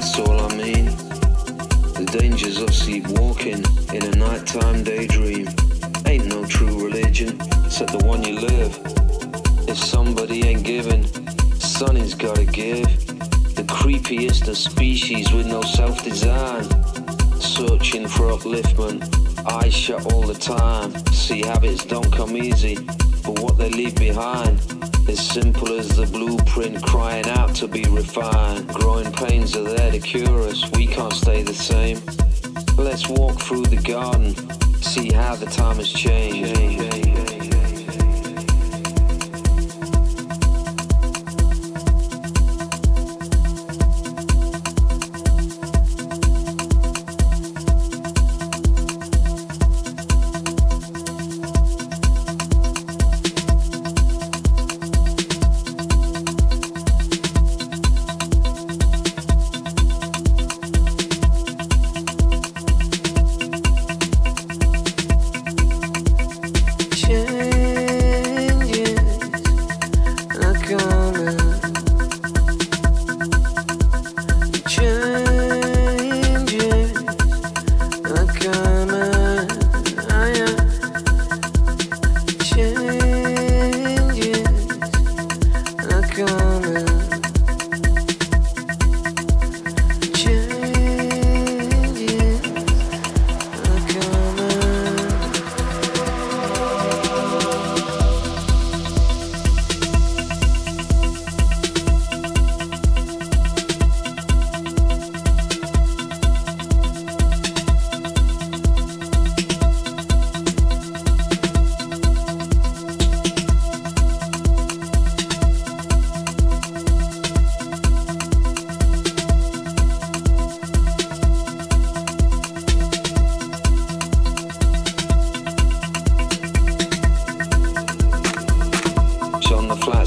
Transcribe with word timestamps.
That's 0.00 0.18
all 0.18 0.40
I 0.40 0.56
mean. 0.56 0.86
The 0.86 2.08
dangers 2.10 2.62
of 2.62 2.74
sleepwalking 2.74 3.62
in 3.94 4.02
a 4.02 4.16
nighttime 4.16 4.82
daydream. 4.82 5.46
Ain't 6.06 6.24
no 6.24 6.46
true 6.46 6.86
religion 6.86 7.38
except 7.66 7.92
the 7.92 8.02
one 8.06 8.24
you 8.24 8.40
live. 8.40 8.80
If 9.68 9.76
somebody 9.76 10.48
ain't 10.48 10.64
giving, 10.64 11.06
sonny's 11.58 12.14
gotta 12.14 12.46
give. 12.46 12.88
The 13.54 13.64
creepiest 13.64 14.48
of 14.48 14.56
species 14.56 15.32
with 15.34 15.46
no 15.46 15.60
self-design. 15.60 16.64
Searching 17.38 18.08
for 18.08 18.32
upliftment, 18.32 19.04
eyes 19.52 19.74
shut 19.74 20.14
all 20.14 20.22
the 20.22 20.32
time. 20.32 20.96
See 21.08 21.42
habits 21.42 21.84
don't 21.84 22.10
come 22.10 22.38
easy, 22.38 22.76
but 23.22 23.38
what 23.40 23.58
they 23.58 23.68
leave 23.68 23.96
behind 23.96 24.79
is 25.10 25.28
simple 25.28 25.72
as 25.72 25.96
the 25.96 26.06
blueprint 26.06 26.80
crying 26.84 27.26
out 27.30 27.52
to 27.52 27.66
be 27.66 27.82
refined. 27.88 28.68
Growing 28.68 29.10
pains 29.12 29.56
are 29.56 29.64
there 29.64 29.90
to 29.90 29.98
cure 29.98 30.42
us, 30.42 30.70
we 30.72 30.86
can't 30.86 31.12
stay 31.12 31.42
the 31.42 31.52
same. 31.52 32.00
Let's 32.76 33.08
walk 33.08 33.40
through 33.40 33.66
the 33.66 33.82
garden, 33.82 34.34
see 34.80 35.10
how 35.10 35.34
the 35.34 35.46
time 35.46 35.76
has 35.78 35.92
changed. 35.92 36.89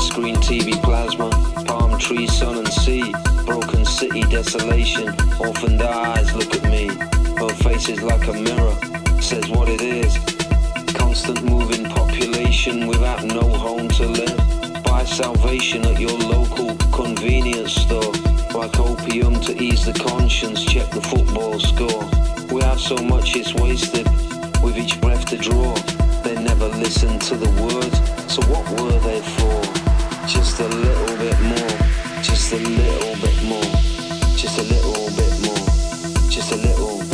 Screen 0.04 0.36
TV 0.36 0.74
plasma, 0.84 1.30
palm 1.66 1.98
tree, 1.98 2.28
sun 2.28 2.58
and 2.58 2.68
sea, 2.68 3.14
broken 3.46 3.86
city 3.86 4.22
desolation. 4.22 5.08
Orphaned 5.40 5.82
eyes 5.82 6.36
look 6.36 6.54
at 6.54 6.70
me. 6.70 6.88
Her 7.38 7.50
face 7.64 7.90
is 7.90 8.04
like 8.04 8.28
a 8.28 8.34
mirror, 8.34 8.76
says 9.22 9.50
what 9.50 9.70
it 9.70 9.82
is. 9.82 10.14
Constant 10.94 11.42
moving 11.44 11.86
population 11.86 12.86
without 12.86 13.24
no 13.24 13.48
home 13.48 13.88
to 13.90 14.06
live. 14.06 14.84
Buy 14.84 15.06
salvation 15.06 15.86
at 15.86 16.00
your 16.00 16.18
local 16.20 16.76
convenience 16.92 17.74
store. 17.74 18.14
Like 18.54 18.78
opium 18.80 19.40
to 19.42 19.58
ease 19.58 19.86
the 19.86 19.94
conscience, 19.94 20.64
check 20.66 20.92
the 20.92 21.02
football 21.02 21.60
score. 21.60 22.04
We 22.54 22.62
have 22.62 22.80
so 22.80 22.98
much 22.98 23.36
it's 23.36 23.54
wasted, 23.56 24.06
with 24.62 24.78
each 24.78 25.00
breath 25.02 25.26
to 25.28 25.38
draw. 25.38 25.74
They 26.24 26.36
never 26.36 26.68
listen 26.68 27.20
to 27.20 27.36
the 27.36 27.50
words, 27.64 27.98
so 28.32 28.42
what 28.52 28.70
were 28.80 29.00
they 29.00 29.22
for? 29.22 29.73
Just 30.26 30.60
a 30.62 30.68
little 30.68 31.18
bit 31.18 31.40
more, 31.42 32.22
just 32.22 32.54
a 32.54 32.58
little 32.58 33.16
bit 33.22 33.44
more, 33.44 33.62
just 34.38 34.58
a 34.58 34.64
little 34.64 35.10
bit 35.18 35.34
more, 35.42 36.30
just 36.30 36.54
a 36.54 36.56
little 36.56 37.13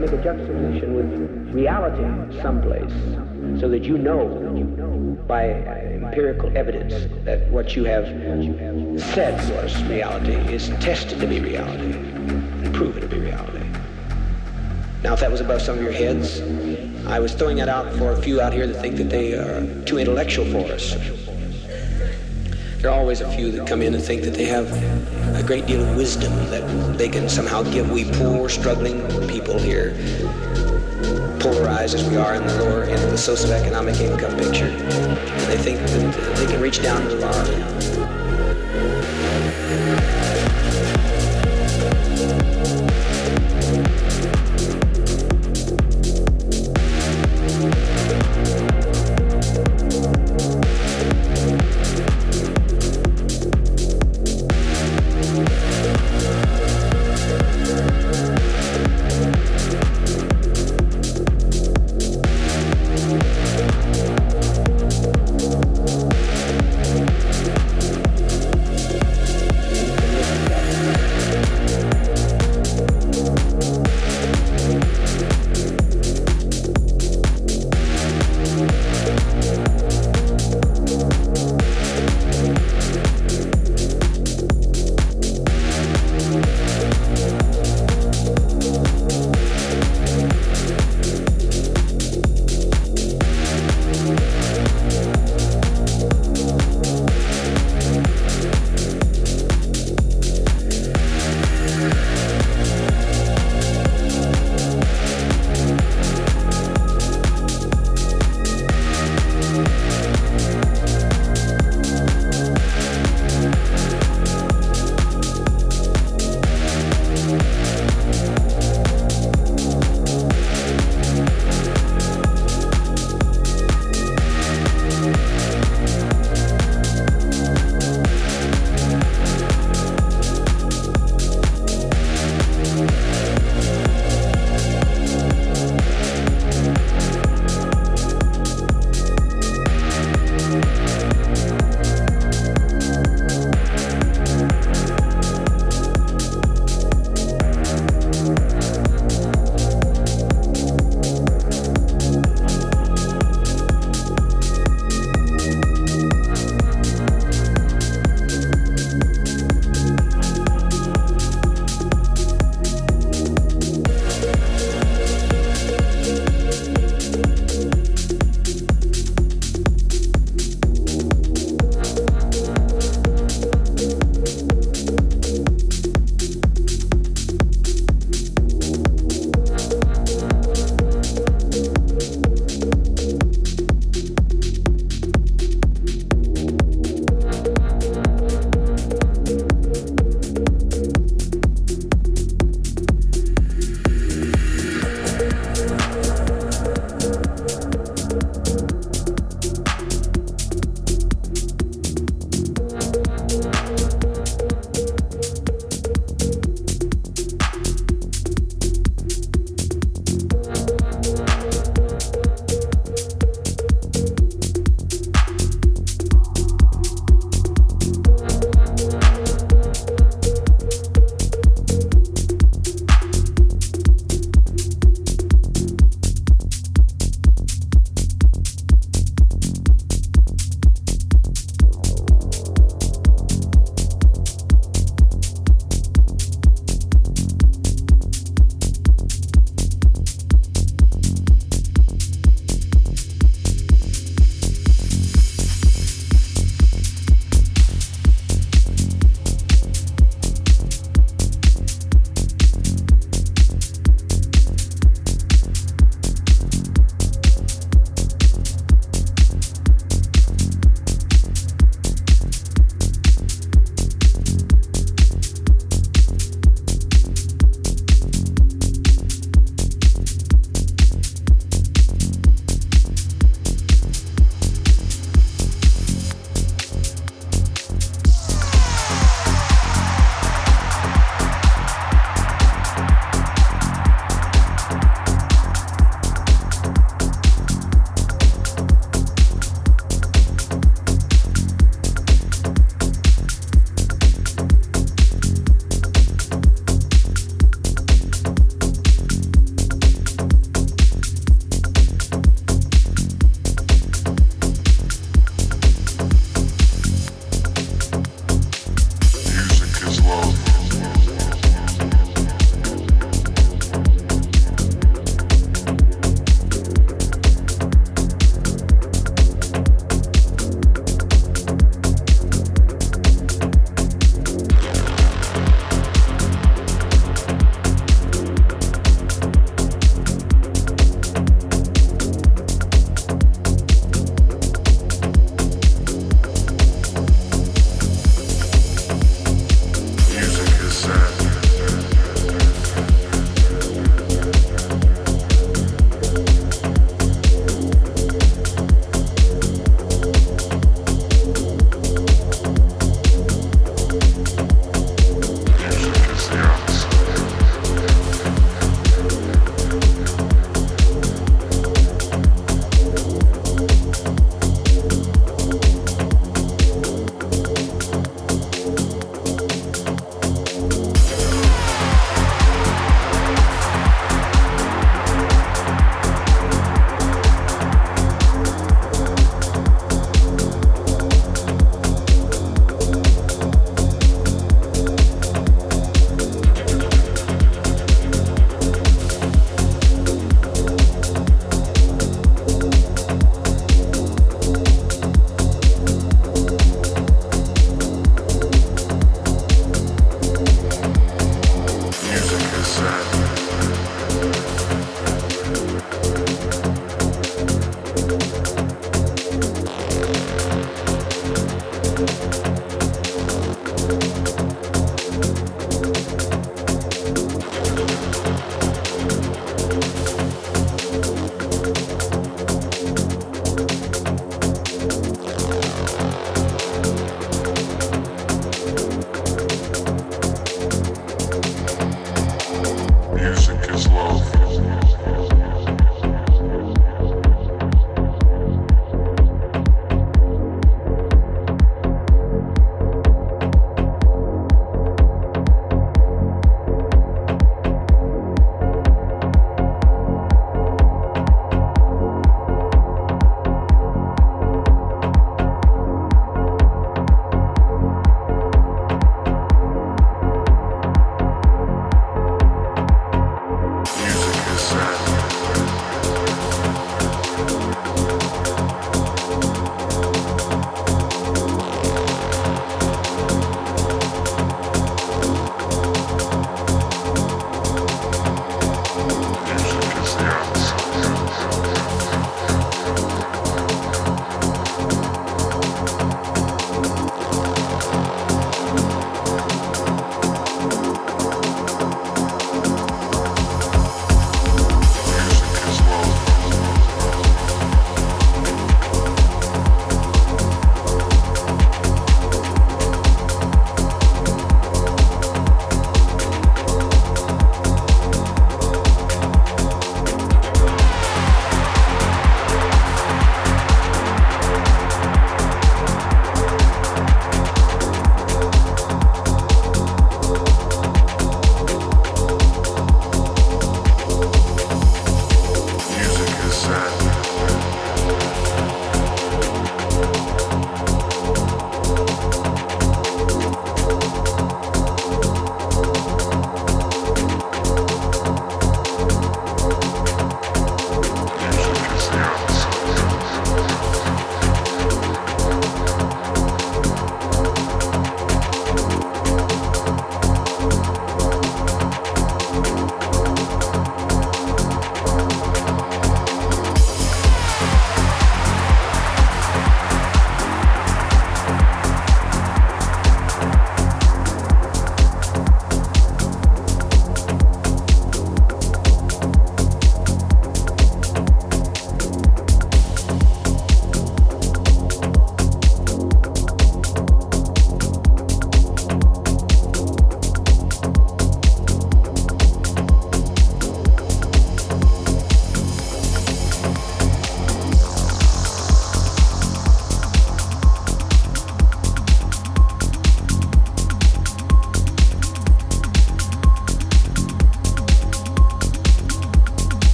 make 0.00 0.12
a 0.12 0.22
juxtaposition 0.22 0.94
with 0.94 1.54
reality 1.54 2.40
someplace, 2.40 2.92
so 3.60 3.68
that 3.68 3.84
you 3.84 3.98
know 3.98 4.26
by 5.26 5.44
empirical 5.44 6.56
evidence 6.56 6.94
that 7.24 7.48
what 7.50 7.76
you 7.76 7.84
have 7.84 8.06
said 9.00 9.34
was 9.54 9.82
reality 9.84 10.32
is 10.52 10.68
tested 10.80 11.20
to 11.20 11.26
be 11.26 11.40
reality 11.40 11.92
and 11.92 12.74
proven 12.74 13.00
to 13.00 13.06
be 13.06 13.18
reality. 13.18 13.64
Now, 15.02 15.14
if 15.14 15.20
that 15.20 15.30
was 15.30 15.40
above 15.40 15.62
some 15.62 15.78
of 15.78 15.82
your 15.82 15.92
heads, 15.92 16.40
I 17.06 17.20
was 17.20 17.32
throwing 17.32 17.56
that 17.56 17.68
out 17.68 17.92
for 17.94 18.12
a 18.12 18.20
few 18.20 18.40
out 18.40 18.52
here 18.52 18.66
that 18.66 18.80
think 18.80 18.96
that 18.96 19.08
they 19.08 19.34
are 19.34 19.84
too 19.84 19.98
intellectual 19.98 20.44
for 20.46 20.70
us. 20.72 20.94
There 22.80 22.90
are 22.90 22.98
always 22.98 23.20
a 23.20 23.30
few 23.32 23.50
that 23.52 23.66
come 23.66 23.82
in 23.82 23.94
and 23.94 24.02
think 24.02 24.22
that 24.22 24.34
they 24.34 24.44
have 24.46 24.68
great 25.50 25.66
deal 25.66 25.82
of 25.82 25.96
wisdom 25.96 26.32
that 26.48 26.62
they 26.96 27.08
can 27.08 27.28
somehow 27.28 27.60
give 27.72 27.90
we 27.90 28.04
poor, 28.04 28.48
struggling 28.48 29.00
people 29.26 29.58
here, 29.58 29.96
polarized 31.40 31.96
as 31.96 32.08
we 32.08 32.16
are 32.16 32.36
in 32.36 32.46
the 32.46 32.54
lower 32.62 32.84
end 32.84 33.02
of 33.02 33.10
the 33.10 33.16
socioeconomic 33.16 34.00
income 34.00 34.30
picture. 34.36 34.66
And 34.66 35.50
they 35.50 35.56
think 35.56 35.80
that 35.80 36.36
they 36.36 36.46
can 36.46 36.60
reach 36.60 36.80
down 36.80 37.02
to 37.02 37.08
the 37.08 37.79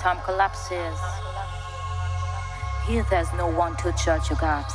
time 0.00 0.18
collapses. 0.24 0.98
Here 2.86 3.04
there's 3.10 3.32
no 3.34 3.48
one 3.48 3.76
to 3.78 3.92
judge 3.92 4.30
your 4.30 4.38
gaps. 4.38 4.74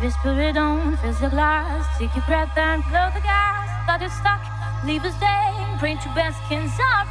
Whisper 0.00 0.38
it 0.40 0.56
on, 0.56 0.96
fizz 0.98 1.20
the 1.20 1.28
glass, 1.28 1.86
take 1.98 2.14
your 2.14 2.24
breath 2.26 2.56
and 2.58 2.82
blow 2.84 3.08
the 3.14 3.20
gas. 3.20 3.86
Got 3.86 4.02
it 4.02 4.10
stuck, 4.10 4.42
leave 4.84 5.04
us 5.04 5.14
there, 5.20 5.78
bring 5.78 5.98
to 5.98 6.08
best 6.14 6.36
skins 6.46 6.72
are. 6.78 7.06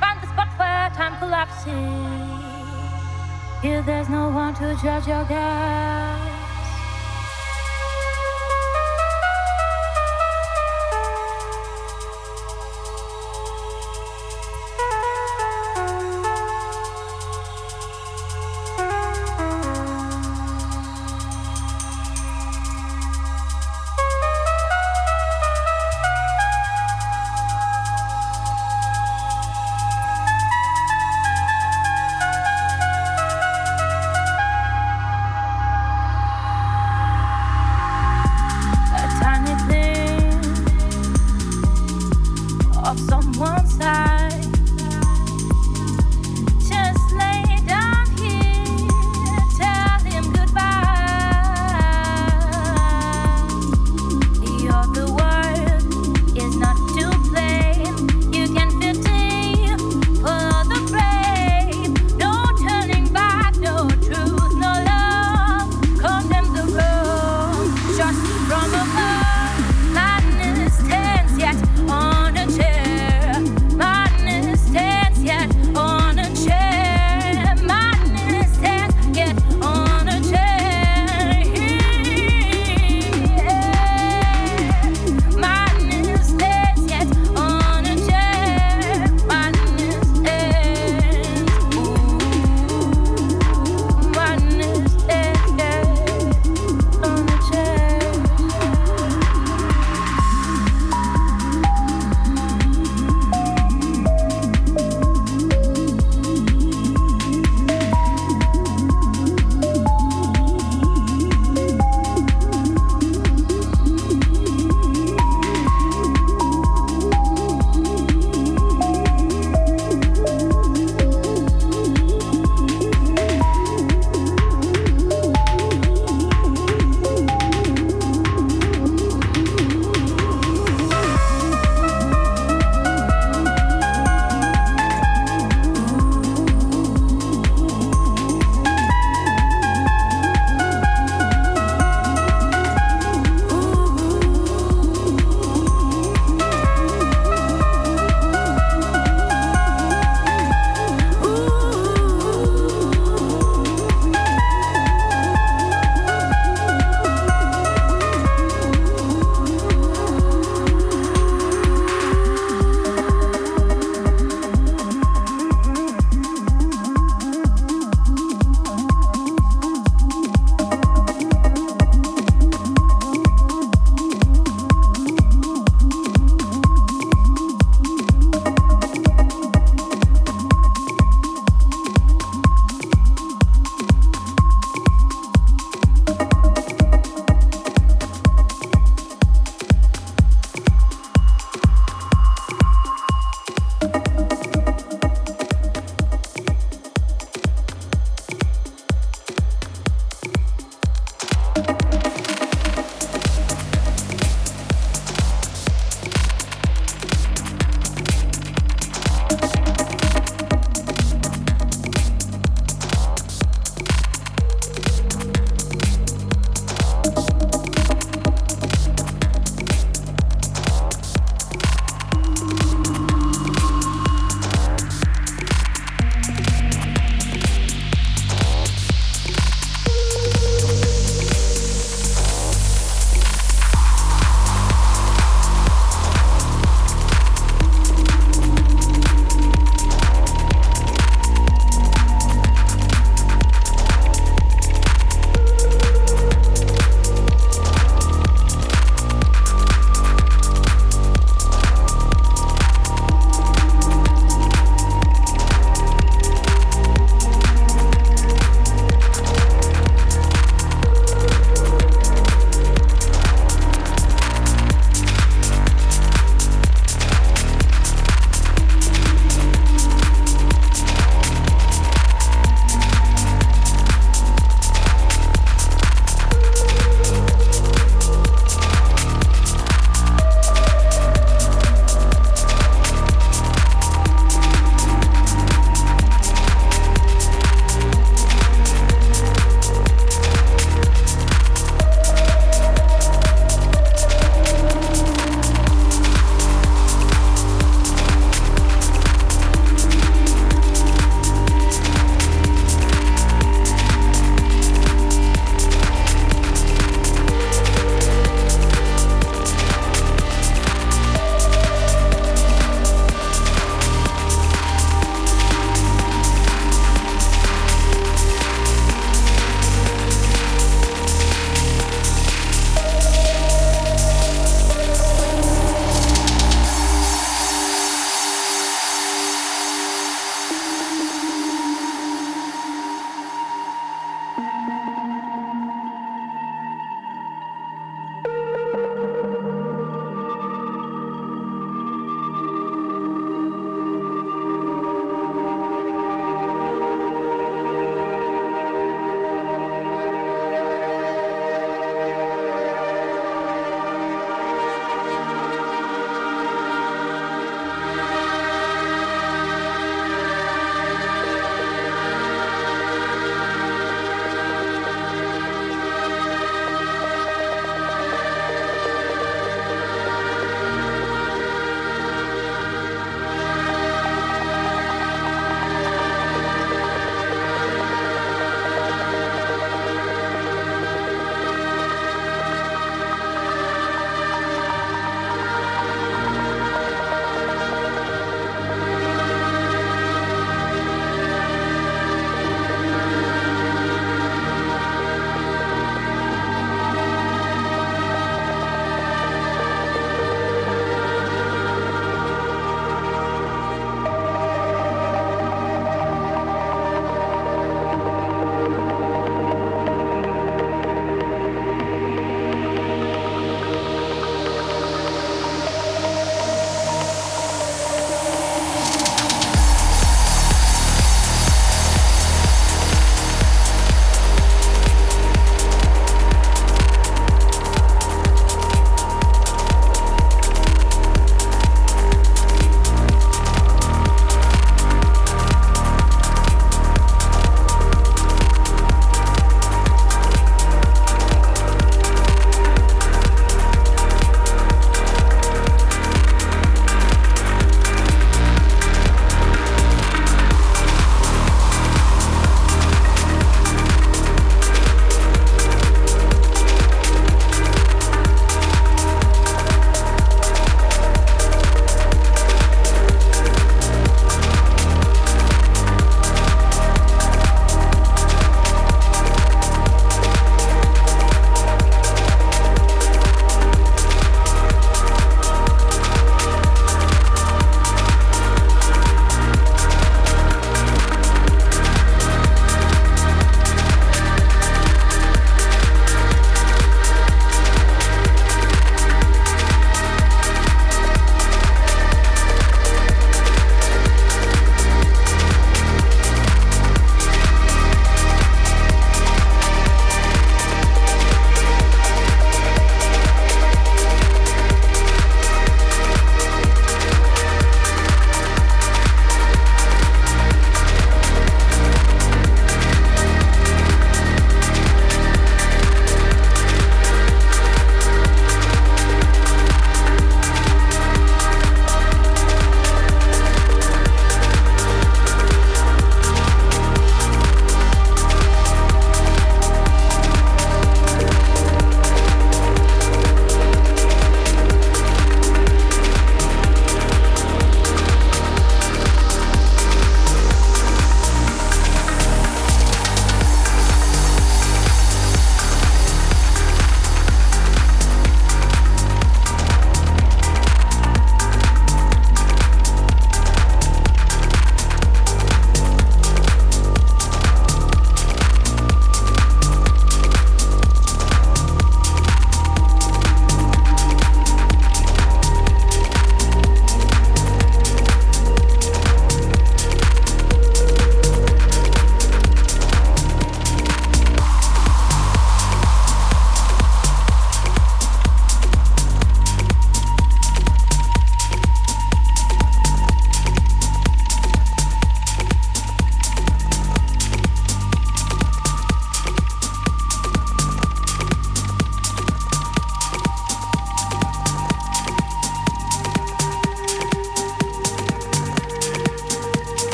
Find 0.00 0.20
the 0.20 0.26
spot 0.26 0.48
where 0.58 0.90
time 0.90 1.16
collapses. 1.18 1.64
Here 3.62 3.82
there's 3.82 4.08
no 4.08 4.28
one 4.28 4.54
to 4.54 4.76
judge 4.82 5.06
your 5.06 5.24
gaps. 5.24 6.29